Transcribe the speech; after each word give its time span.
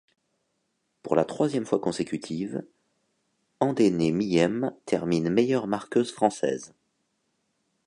Pour 1.03 1.15
la 1.15 1.25
troisième 1.25 1.67
fois 1.67 1.79
consécutive, 1.79 2.63
Endéné 3.59 4.11
Miyem 4.11 4.73
termine 4.87 5.29
meilleure 5.29 5.67
marqueuse 5.67 6.11
française. 6.11 6.73